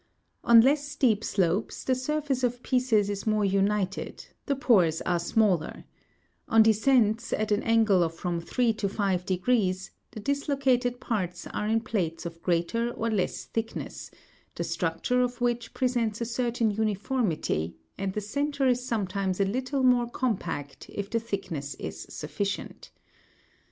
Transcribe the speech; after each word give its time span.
On 0.43 0.61
less 0.61 0.87
steep 0.89 1.23
slopes, 1.23 1.83
the 1.83 1.93
surface 1.93 2.43
of 2.43 2.63
pieces 2.63 3.07
is 3.07 3.27
more 3.27 3.45
united, 3.45 4.25
the 4.47 4.55
pores 4.55 4.99
are 5.01 5.19
smaller; 5.19 5.83
on 6.47 6.63
descents, 6.63 7.31
at 7.31 7.51
an 7.51 7.61
angle 7.61 8.01
of 8.01 8.15
from 8.15 8.41
three 8.41 8.73
to 8.73 8.89
five 8.89 9.27
degrees, 9.27 9.91
the 10.09 10.19
dislocated 10.19 10.99
parts 10.99 11.45
are 11.53 11.67
in 11.67 11.81
plates 11.81 12.25
of 12.25 12.41
greater 12.41 12.89
or 12.93 13.11
less 13.11 13.45
thickness, 13.45 14.09
the 14.55 14.63
structure 14.63 15.21
of 15.21 15.39
which 15.39 15.71
presents 15.75 16.19
a 16.19 16.25
certain 16.25 16.71
uniformity, 16.71 17.75
and 17.95 18.13
the 18.13 18.21
centre 18.21 18.65
is 18.65 18.83
sometimes 18.83 19.39
a 19.39 19.45
little 19.45 19.83
more 19.83 20.09
compact, 20.09 20.89
if 20.89 21.11
the 21.11 21.19
thickness 21.19 21.75
is 21.75 22.07
sufficient. 22.09 22.89